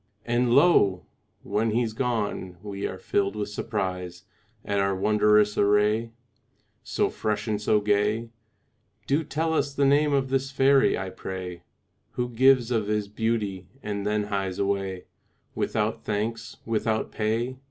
And 0.25 0.51
lo! 0.51 1.05
when 1.43 1.69
he's 1.69 1.93
gone 1.93 2.57
we 2.63 2.87
are 2.87 2.97
filled 2.97 3.35
with 3.35 3.49
surprise 3.49 4.23
At 4.65 4.79
our 4.79 4.95
wondrous 4.95 5.59
array, 5.59 6.09
So 6.81 7.11
fresh 7.11 7.47
and 7.47 7.61
so 7.61 7.79
gay. 7.81 8.29
Do 9.05 9.23
tell 9.23 9.53
us 9.53 9.75
the 9.75 9.85
name 9.85 10.11
of 10.11 10.29
this 10.29 10.49
fairy, 10.49 10.97
I 10.97 11.11
pray, 11.11 11.61
Who 12.13 12.29
gives 12.29 12.71
of 12.71 12.87
his 12.87 13.07
beauty, 13.09 13.67
and 13.83 14.03
then 14.03 14.23
hies 14.23 14.57
away 14.57 15.05
Without 15.53 16.03
thanks, 16.03 16.57
without 16.65 17.11
pay. 17.11 17.59